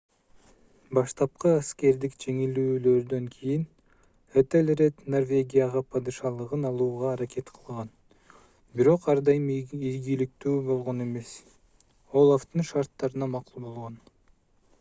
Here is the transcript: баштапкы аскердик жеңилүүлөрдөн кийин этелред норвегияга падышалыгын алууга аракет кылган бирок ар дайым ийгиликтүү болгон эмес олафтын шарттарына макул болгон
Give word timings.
баштапкы 0.97 1.49
аскердик 1.55 2.15
жеңилүүлөрдөн 2.23 3.25
кийин 3.33 3.65
этелред 4.41 5.03
норвегияга 5.15 5.83
падышалыгын 5.97 6.65
алууга 6.71 7.11
аракет 7.17 7.51
кылган 7.59 7.91
бирок 8.81 9.09
ар 9.15 9.21
дайым 9.29 9.47
ийгиликтүү 9.59 10.55
болгон 10.71 11.07
эмес 11.09 11.35
олафтын 12.23 12.67
шарттарына 12.71 13.29
макул 13.37 13.67
болгон 13.69 13.99